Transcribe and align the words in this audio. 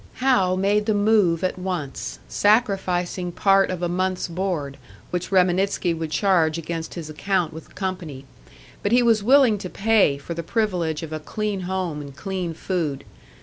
Hal 0.15 0.57
made 0.57 0.87
the 0.87 0.95
move 0.95 1.43
at 1.43 1.59
once, 1.59 2.17
sacrificing 2.27 3.31
part 3.31 3.69
of 3.69 3.83
a 3.83 3.87
month's 3.87 4.27
board, 4.27 4.77
which 5.11 5.31
Reminitsky 5.31 5.93
would 5.95 6.09
charge 6.09 6.57
against 6.57 6.95
his 6.95 7.07
account 7.07 7.53
with 7.53 7.67
the 7.67 7.73
company. 7.73 8.25
But 8.81 8.93
he 8.93 9.03
was 9.03 9.21
willing 9.21 9.59
to 9.59 9.69
pay 9.69 10.17
for 10.17 10.33
the 10.33 10.41
privilege 10.41 11.03
of 11.03 11.13
a 11.13 11.19
clean 11.19 11.59
home 11.69 12.01
and 12.01 12.15
clean 12.15 12.55
food. 12.55 13.03